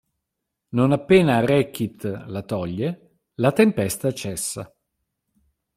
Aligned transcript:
Non 0.77 0.93
appena 0.97 1.35
Rekkit 1.49 1.99
la 2.33 2.41
toglie, 2.49 2.91
la 3.41 3.51
tempesta 3.57 4.09
cessa. 4.19 4.63